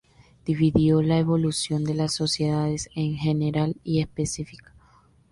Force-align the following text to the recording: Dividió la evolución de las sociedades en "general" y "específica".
Dividió 0.47 1.03
la 1.03 1.19
evolución 1.19 1.83
de 1.83 1.93
las 1.93 2.15
sociedades 2.15 2.89
en 2.95 3.17
"general" 3.17 3.75
y 3.83 4.01
"específica". 4.01 4.73